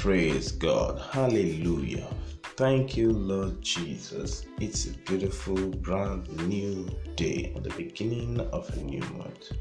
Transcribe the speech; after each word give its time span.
Praise 0.00 0.52
God. 0.52 0.98
Hallelujah. 1.12 2.08
Thank 2.56 2.96
you, 2.96 3.12
Lord 3.12 3.60
Jesus. 3.60 4.46
It's 4.58 4.86
a 4.86 4.92
beautiful, 5.00 5.68
brand 5.72 6.26
new 6.48 6.88
day 7.16 7.52
the 7.62 7.68
beginning 7.74 8.40
of 8.40 8.66
a 8.70 8.80
new 8.80 9.02
month. 9.18 9.52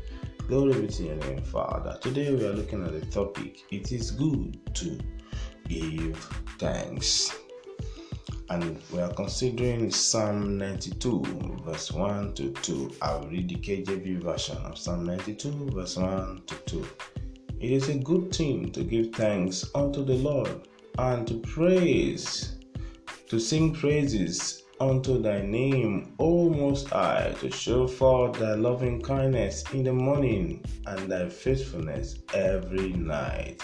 Glory 0.47 0.79
be 0.79 0.87
to 0.87 1.03
your 1.03 1.15
name, 1.17 1.41
Father. 1.41 1.99
Today 1.99 2.33
we 2.33 2.45
are 2.45 2.53
looking 2.53 2.85
at 2.85 2.93
the 2.93 3.05
topic 3.07 3.65
It 3.69 3.91
is 3.91 4.11
good 4.11 4.57
to 4.75 4.97
give 5.67 6.15
thanks. 6.57 7.37
And 8.49 8.81
we 8.93 9.01
are 9.01 9.11
considering 9.11 9.91
Psalm 9.91 10.57
92, 10.57 11.59
verse 11.65 11.91
1 11.91 12.33
to 12.35 12.51
2. 12.51 12.95
I'll 13.01 13.27
read 13.27 13.49
the 13.49 13.55
KJV 13.55 14.23
version 14.23 14.55
of 14.59 14.77
Psalm 14.77 15.03
92, 15.03 15.71
verse 15.71 15.97
1 15.97 16.43
to 16.47 16.55
2. 16.55 16.87
It 17.59 17.71
is 17.71 17.89
a 17.89 17.95
good 17.95 18.33
thing 18.33 18.71
to 18.71 18.83
give 18.85 19.13
thanks 19.13 19.69
unto 19.75 20.05
the 20.05 20.15
Lord 20.15 20.67
and 20.97 21.27
to 21.27 21.39
praise, 21.39 22.55
to 23.27 23.37
sing 23.37 23.73
praises 23.73 24.63
unto 24.79 25.21
thy 25.21 25.41
name, 25.41 26.13
O 26.19 26.49
Most 26.49 26.87
High, 26.87 27.35
to 27.41 27.51
show 27.51 27.85
forth 27.85 28.39
thy 28.39 28.53
loving 28.53 29.01
kindness 29.01 29.65
in 29.73 29.83
the 29.83 29.91
morning 29.91 30.63
and 30.85 31.11
thy 31.11 31.27
faithfulness 31.27 32.19
every 32.33 32.93
night. 32.93 33.61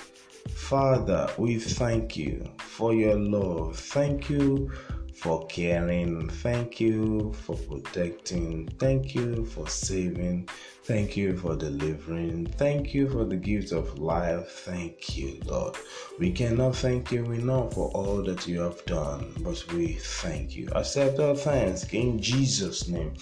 Father, 0.49 1.29
we 1.37 1.57
thank 1.57 2.17
you 2.17 2.51
for 2.57 2.93
your 2.93 3.17
love. 3.17 3.79
Thank 3.79 4.29
you 4.29 4.73
for 5.15 5.45
caring. 5.47 6.29
Thank 6.29 6.79
you 6.79 7.33
for 7.33 7.55
protecting. 7.55 8.67
Thank 8.79 9.15
you 9.15 9.45
for 9.45 9.67
saving. 9.67 10.49
Thank 10.83 11.17
you 11.17 11.37
for 11.37 11.55
delivering. 11.55 12.45
Thank 12.45 12.93
you 12.93 13.09
for 13.09 13.23
the 13.25 13.37
gift 13.37 13.71
of 13.71 13.97
life. 13.97 14.47
Thank 14.65 15.17
you, 15.17 15.39
Lord. 15.45 15.75
We 16.19 16.31
cannot 16.31 16.75
thank 16.75 17.11
you 17.11 17.31
enough 17.31 17.73
for 17.73 17.89
all 17.91 18.21
that 18.23 18.47
you 18.47 18.59
have 18.61 18.85
done, 18.85 19.33
but 19.39 19.65
we 19.73 19.93
thank 19.93 20.55
you. 20.55 20.69
Accept 20.75 21.19
our 21.19 21.35
thanks 21.35 21.85
in 21.93 22.21
Jesus' 22.21 22.87
name. 22.87 23.13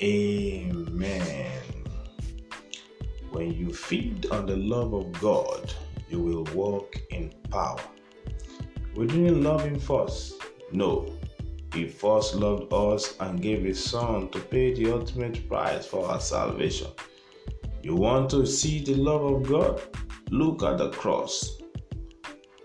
Amen. 0.00 1.62
When 3.30 3.52
you 3.52 3.72
feed 3.72 4.26
on 4.30 4.46
the 4.46 4.56
love 4.56 4.94
of 4.94 5.12
God, 5.20 5.72
you 6.08 6.20
will 6.20 6.44
walk 6.54 6.96
in 7.10 7.32
power. 7.50 7.80
We 8.94 9.06
didn't 9.06 9.42
love 9.42 9.64
Him 9.64 9.78
first. 9.78 10.34
No, 10.70 11.12
he 11.72 11.88
first 11.88 12.34
loved 12.34 12.72
us 12.72 13.14
and 13.20 13.40
gave 13.40 13.64
His 13.64 13.82
Son 13.82 14.28
to 14.30 14.38
pay 14.38 14.74
the 14.74 14.92
ultimate 14.92 15.48
price 15.48 15.86
for 15.86 16.06
our 16.06 16.20
salvation. 16.20 16.88
You 17.82 17.96
want 17.96 18.30
to 18.30 18.46
see 18.46 18.84
the 18.84 18.94
love 18.94 19.24
of 19.24 19.48
God? 19.48 19.80
Look 20.30 20.62
at 20.62 20.78
the 20.78 20.90
cross. 20.90 21.58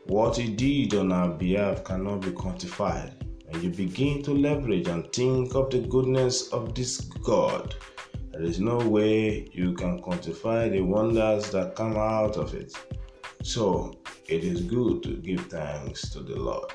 What 0.07 0.35
He 0.35 0.53
did 0.53 0.93
on 0.93 1.11
our 1.11 1.29
behalf 1.29 1.83
cannot 1.85 2.21
be 2.21 2.31
quantified. 2.31 3.13
And 3.49 3.63
you 3.63 3.69
begin 3.69 4.23
to 4.23 4.31
leverage 4.33 4.87
and 4.89 5.11
think 5.13 5.55
of 5.55 5.69
the 5.69 5.79
goodness 5.79 6.49
of 6.49 6.75
this 6.75 6.99
God, 6.99 7.75
there 8.31 8.43
is 8.43 8.59
no 8.59 8.77
way 8.77 9.47
you 9.53 9.73
can 9.73 10.01
quantify 10.01 10.69
the 10.69 10.81
wonders 10.81 11.49
that 11.51 11.75
come 11.75 11.95
out 11.95 12.35
of 12.35 12.53
it. 12.53 12.73
So, 13.41 13.93
it 14.27 14.43
is 14.43 14.61
good 14.61 15.01
to 15.03 15.15
give 15.15 15.45
thanks 15.45 16.09
to 16.09 16.19
the 16.19 16.35
Lord. 16.35 16.73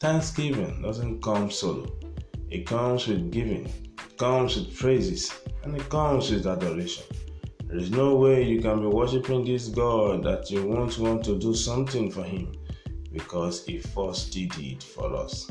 Thanksgiving 0.00 0.80
doesn't 0.80 1.22
come 1.22 1.50
solo. 1.50 1.86
It 2.48 2.66
comes 2.66 3.06
with 3.06 3.30
giving, 3.30 3.66
it 3.66 4.16
comes 4.16 4.56
with 4.56 4.74
praises, 4.74 5.30
and 5.62 5.76
it 5.76 5.90
comes 5.90 6.30
with 6.30 6.46
adoration. 6.46 7.04
There 7.66 7.76
is 7.76 7.90
no 7.90 8.14
way 8.14 8.42
you 8.42 8.62
can 8.62 8.80
be 8.80 8.86
worshiping 8.86 9.44
this 9.44 9.68
God 9.68 10.24
that 10.24 10.50
you 10.50 10.66
won't 10.66 10.98
want 10.98 11.22
to 11.24 11.38
do 11.38 11.52
something 11.52 12.10
for 12.10 12.22
Him 12.22 12.50
because 13.12 13.66
He 13.66 13.80
first 13.80 14.32
did 14.32 14.56
it 14.58 14.82
for 14.82 15.14
us. 15.14 15.50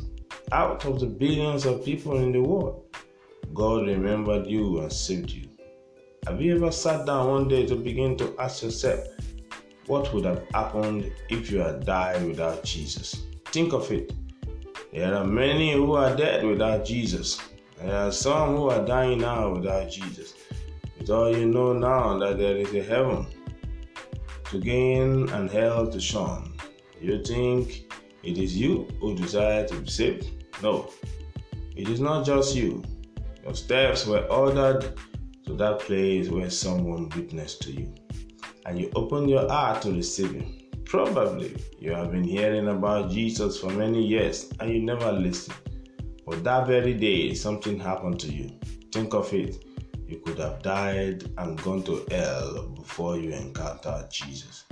Out 0.52 0.84
of 0.84 1.00
the 1.00 1.06
billions 1.06 1.68
of 1.68 1.86
people 1.86 2.18
in 2.18 2.32
the 2.32 2.42
world, 2.42 2.98
God 3.54 3.86
remembered 3.86 4.48
you 4.48 4.80
and 4.80 4.92
saved 4.92 5.30
you. 5.30 5.48
Have 6.26 6.42
you 6.42 6.56
ever 6.56 6.72
sat 6.72 7.06
down 7.06 7.28
one 7.28 7.48
day 7.48 7.68
to 7.68 7.76
begin 7.76 8.18
to 8.18 8.36
ask 8.40 8.64
yourself, 8.64 9.00
what 9.86 10.12
would 10.12 10.26
have 10.26 10.44
happened 10.56 11.12
if 11.30 11.52
you 11.52 11.60
had 11.60 11.86
died 11.86 12.26
without 12.26 12.64
Jesus? 12.64 13.28
Think 13.46 13.74
of 13.74 13.92
it. 13.92 14.12
There 14.92 15.14
are 15.14 15.24
many 15.24 15.74
who 15.74 15.94
are 15.94 16.16
dead 16.16 16.44
without 16.44 16.84
Jesus. 16.84 17.40
There 17.80 17.96
are 17.96 18.12
some 18.12 18.56
who 18.56 18.70
are 18.72 18.84
dying 18.84 19.20
now 19.20 19.54
without 19.54 19.92
Jesus. 19.92 20.34
With 20.98 21.12
all 21.12 21.36
you 21.36 21.46
know 21.46 21.74
now 21.74 22.18
that 22.18 22.40
there 22.40 22.58
is 22.58 22.74
a 22.74 22.82
heaven 22.82 23.28
to 24.46 24.60
gain 24.60 25.30
and 25.30 25.48
hell 25.50 25.88
to 25.88 26.00
shun, 26.00 26.56
you 27.00 27.24
think 27.24 27.94
it 28.24 28.40
is 28.40 28.58
you 28.58 28.88
who 29.00 29.16
desire 29.16 29.68
to 29.68 29.76
be 29.76 29.88
saved? 29.88 30.46
No, 30.64 30.90
it 31.76 31.88
is 31.88 32.00
not 32.00 32.26
just 32.26 32.56
you. 32.56 32.84
Your 33.44 33.54
steps 33.54 34.08
were 34.08 34.26
ordered 34.26 34.98
to 35.46 35.54
that 35.54 35.80
place 35.80 36.30
where 36.30 36.50
someone 36.50 37.10
witnessed 37.10 37.62
to 37.62 37.72
you, 37.72 37.94
and 38.66 38.80
you 38.80 38.92
opened 38.96 39.30
your 39.30 39.48
heart 39.48 39.84
to 39.84 39.92
receive 39.92 40.32
Him. 40.32 40.59
Probably 40.90 41.56
you 41.78 41.94
have 41.94 42.12
been 42.12 42.24
hearing 42.24 42.68
about 42.68 43.12
Jesus 43.12 43.60
for 43.60 43.70
many 43.70 44.04
years 44.04 44.52
and 44.60 44.72
you 44.72 44.82
never 44.82 45.12
listened. 45.12 45.56
But 46.26 46.44
that 46.44 46.66
very 46.66 46.96
day, 46.96 47.36
something 47.36 47.80
happened 47.80 48.20
to 48.22 48.34
you. 48.34 48.60
Think 48.92 49.14
of 49.14 49.32
it. 49.32 49.64
You 50.08 50.18
could 50.18 50.40
have 50.40 50.64
died 50.64 51.32
and 51.38 51.62
gone 51.62 51.84
to 51.84 52.08
hell 52.10 52.70
before 52.70 53.20
you 53.20 53.34
encountered 53.34 54.10
Jesus. 54.10 54.66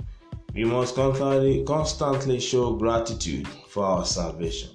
We 0.52 0.64
must 0.64 0.96
constantly, 0.96 1.62
constantly 1.62 2.40
show 2.40 2.72
gratitude 2.74 3.46
for 3.68 3.84
our 3.84 4.04
salvation. 4.04 4.70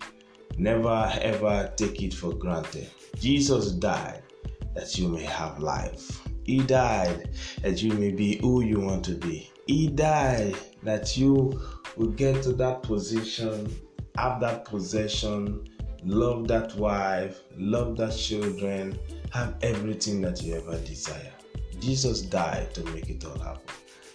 Never 0.57 1.11
ever 1.19 1.73
take 1.75 2.01
it 2.01 2.13
for 2.13 2.31
granted. 2.31 2.89
Jesus 3.19 3.73
died 3.73 4.23
that 4.75 4.97
you 4.97 5.09
may 5.09 5.23
have 5.23 5.59
life. 5.59 6.21
He 6.45 6.59
died 6.59 7.31
that 7.61 7.83
you 7.83 7.91
may 7.91 8.11
be 8.11 8.37
who 8.37 8.63
you 8.63 8.79
want 8.79 9.03
to 9.03 9.15
be. 9.15 9.51
He 9.65 9.87
died 9.87 10.55
that 10.83 11.15
you 11.15 11.59
will 11.95 12.11
get 12.11 12.43
to 12.43 12.53
that 12.53 12.83
position, 12.83 13.73
have 14.17 14.39
that 14.41 14.65
possession, 14.65 15.67
love 16.03 16.47
that 16.49 16.75
wife, 16.75 17.41
love 17.57 17.97
that 17.97 18.15
children, 18.15 18.99
have 19.31 19.55
everything 19.61 20.21
that 20.21 20.43
you 20.43 20.55
ever 20.55 20.77
desire. 20.79 21.31
Jesus 21.79 22.21
died 22.21 22.73
to 22.75 22.83
make 22.91 23.09
it 23.09 23.25
all 23.25 23.39
happen. 23.39 23.61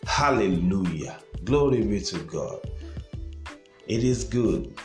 Hallelujah. 0.06 1.18
Glory 1.44 1.82
be 1.82 2.00
to 2.00 2.18
God. 2.20 2.60
It 3.86 4.04
is 4.04 4.24
good 4.24 4.78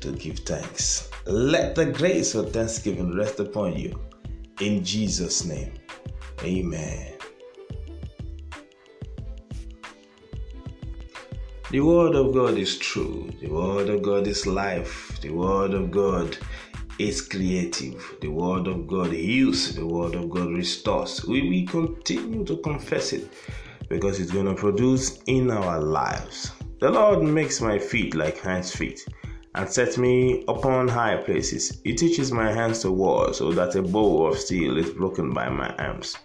to 0.00 0.12
give 0.12 0.40
thanks. 0.40 1.10
Let 1.26 1.76
the 1.76 1.86
grace 1.86 2.34
of 2.34 2.52
thanksgiving 2.52 3.16
rest 3.16 3.38
upon 3.38 3.76
you. 3.76 4.00
In 4.60 4.84
Jesus' 4.84 5.44
name. 5.44 5.74
Amen. 6.42 7.21
The 11.72 11.80
Word 11.80 12.14
of 12.16 12.34
God 12.34 12.58
is 12.58 12.76
true. 12.76 13.30
The 13.40 13.48
Word 13.48 13.88
of 13.88 14.02
God 14.02 14.26
is 14.26 14.46
life. 14.46 15.18
The 15.22 15.30
Word 15.30 15.72
of 15.72 15.90
God 15.90 16.36
is 16.98 17.22
creative. 17.22 18.18
The 18.20 18.28
Word 18.28 18.66
of 18.66 18.86
God 18.86 19.10
heals. 19.10 19.74
The 19.74 19.86
Word 19.86 20.14
of 20.14 20.28
God 20.28 20.50
restores. 20.50 21.24
We 21.24 21.48
will 21.48 21.86
continue 21.86 22.44
to 22.44 22.58
confess 22.58 23.14
it 23.14 23.32
because 23.88 24.20
it's 24.20 24.32
going 24.32 24.54
to 24.54 24.54
produce 24.54 25.22
in 25.28 25.50
our 25.50 25.80
lives. 25.80 26.52
The 26.80 26.90
Lord 26.90 27.22
makes 27.22 27.62
my 27.62 27.78
feet 27.78 28.14
like 28.14 28.38
hinds' 28.38 28.76
feet 28.76 29.08
and 29.54 29.66
sets 29.66 29.96
me 29.96 30.44
upon 30.48 30.88
high 30.88 31.16
places. 31.16 31.80
He 31.84 31.94
teaches 31.94 32.32
my 32.32 32.52
hands 32.52 32.80
to 32.80 32.92
war 32.92 33.32
so 33.32 33.50
that 33.52 33.76
a 33.76 33.80
bow 33.82 34.26
of 34.26 34.38
steel 34.38 34.76
is 34.76 34.90
broken 34.90 35.32
by 35.32 35.48
my 35.48 35.74
arms. 35.76 36.18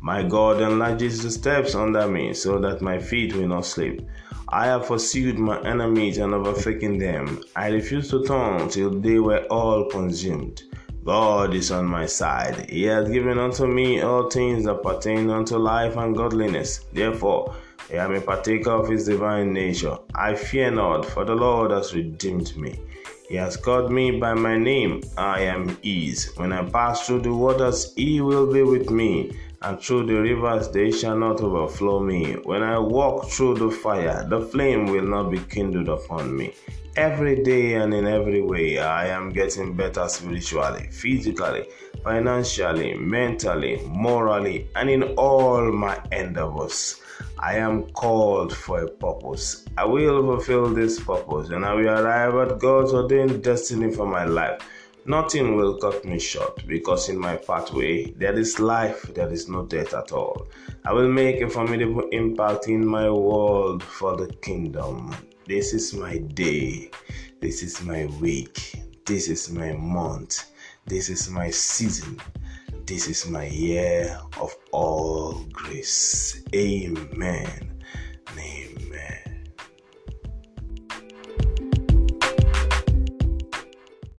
My 0.00 0.22
God 0.22 0.60
enlarges 0.60 1.22
the 1.22 1.30
steps 1.30 1.74
under 1.74 2.06
me 2.06 2.34
so 2.34 2.58
that 2.58 2.82
my 2.82 2.98
feet 2.98 3.34
will 3.34 3.48
not 3.48 3.66
slip. 3.66 4.00
I 4.48 4.66
have 4.66 4.86
pursued 4.86 5.38
my 5.38 5.60
enemies 5.62 6.18
and 6.18 6.32
overtaken 6.32 6.98
them. 6.98 7.42
I 7.56 7.68
refused 7.68 8.10
to 8.10 8.24
turn 8.24 8.68
till 8.68 8.90
they 8.90 9.18
were 9.18 9.44
all 9.50 9.86
consumed. 9.86 10.62
God 11.04 11.54
is 11.54 11.70
on 11.70 11.86
my 11.86 12.06
side. 12.06 12.68
He 12.68 12.82
has 12.84 13.08
given 13.08 13.38
unto 13.38 13.66
me 13.66 14.00
all 14.00 14.28
things 14.28 14.64
that 14.64 14.82
pertain 14.82 15.30
unto 15.30 15.56
life 15.56 15.96
and 15.96 16.16
godliness. 16.16 16.86
Therefore, 16.92 17.54
I 17.90 17.96
am 17.96 18.14
a 18.14 18.20
partaker 18.20 18.70
of 18.70 18.88
his 18.88 19.06
divine 19.06 19.52
nature. 19.52 19.96
I 20.14 20.34
fear 20.34 20.70
not, 20.70 21.06
for 21.06 21.24
the 21.24 21.34
Lord 21.34 21.70
has 21.70 21.94
redeemed 21.94 22.56
me. 22.56 22.80
He 23.28 23.36
has 23.36 23.56
called 23.56 23.90
me 23.90 24.18
by 24.18 24.34
my 24.34 24.56
name. 24.56 25.02
I 25.16 25.42
am 25.42 25.76
his. 25.82 26.32
When 26.36 26.52
I 26.52 26.68
pass 26.68 27.06
through 27.06 27.22
the 27.22 27.32
waters, 27.34 27.92
he 27.94 28.20
will 28.20 28.52
be 28.52 28.62
with 28.62 28.90
me, 28.90 29.36
and 29.62 29.80
through 29.80 30.06
the 30.06 30.20
rivers 30.20 30.68
they 30.68 30.90
shall 30.90 31.18
not 31.18 31.40
overflow 31.40 32.00
me. 32.00 32.34
When 32.44 32.62
I 32.62 32.78
walk 32.78 33.28
through 33.30 33.54
the 33.54 33.70
fire, 33.70 34.26
the 34.28 34.40
flame 34.40 34.86
will 34.86 35.06
not 35.06 35.30
be 35.30 35.38
kindled 35.38 35.88
upon 35.88 36.36
me. 36.36 36.54
Every 36.96 37.42
day 37.42 37.74
and 37.74 37.92
in 37.92 38.06
every 38.06 38.40
way, 38.40 38.78
I 38.78 39.08
am 39.08 39.30
getting 39.30 39.74
better 39.74 40.08
spiritually, 40.08 40.88
physically, 40.90 41.68
financially, 42.02 42.94
mentally, 42.94 43.82
morally, 43.86 44.68
and 44.76 44.88
in 44.88 45.02
all 45.14 45.70
my 45.72 46.00
endeavors. 46.12 47.00
I 47.38 47.56
am 47.56 47.84
called 47.90 48.56
for 48.56 48.80
a 48.80 48.88
purpose. 48.88 49.66
I 49.76 49.84
will 49.84 50.22
fulfill 50.22 50.72
this 50.72 50.98
purpose 50.98 51.50
and 51.50 51.66
I 51.66 51.74
will 51.74 51.88
arrive 51.88 52.34
at 52.50 52.58
God's 52.58 52.94
ordained 52.94 53.42
destiny 53.44 53.92
for 53.92 54.06
my 54.06 54.24
life. 54.24 54.62
Nothing 55.08 55.54
will 55.54 55.76
cut 55.78 56.04
me 56.04 56.18
short 56.18 56.66
because 56.66 57.08
in 57.08 57.16
my 57.16 57.36
pathway 57.36 58.10
there 58.10 58.36
is 58.36 58.58
life, 58.58 59.02
there 59.14 59.32
is 59.32 59.48
no 59.48 59.64
death 59.64 59.94
at 59.94 60.10
all. 60.10 60.48
I 60.84 60.92
will 60.92 61.08
make 61.08 61.40
a 61.40 61.48
formidable 61.48 62.08
impact 62.10 62.66
in 62.66 62.84
my 62.84 63.08
world 63.08 63.84
for 63.84 64.16
the 64.16 64.26
kingdom. 64.42 65.14
This 65.46 65.72
is 65.74 65.94
my 65.94 66.18
day. 66.18 66.90
This 67.40 67.62
is 67.62 67.80
my 67.84 68.06
week. 68.20 68.82
This 69.04 69.28
is 69.28 69.48
my 69.52 69.74
month. 69.74 70.50
This 70.86 71.08
is 71.08 71.30
my 71.30 71.50
season. 71.50 72.20
This 72.84 73.06
is 73.06 73.28
my 73.28 73.46
year 73.46 74.18
of 74.40 74.56
all 74.72 75.44
grace. 75.52 76.42
Amen. 76.52 77.75